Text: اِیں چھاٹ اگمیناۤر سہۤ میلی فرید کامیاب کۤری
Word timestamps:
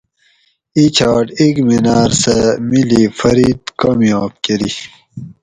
اِیں 0.75 0.89
چھاٹ 0.95 1.25
اگمیناۤر 1.41 2.11
سہۤ 2.21 2.41
میلی 2.69 3.03
فرید 3.19 3.59
کامیاب 3.79 4.31
کۤری 4.43 4.73